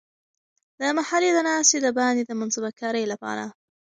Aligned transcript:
د 0.79 0.81
محلي 0.97 1.29
د 1.33 1.39
ناستې 1.47 1.77
د 1.81 1.87
باندې 1.99 2.21
د 2.25 2.31
منصوبه 2.39 2.71
کارۍ 2.79 3.03
لپاره. 3.11 3.45